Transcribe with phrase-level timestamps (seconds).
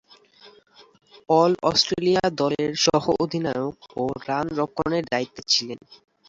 [1.33, 5.79] All-Australia দলের সহঅধিনায়ক ও রান-রক্ষণের দায়িত্বে ছিলেন।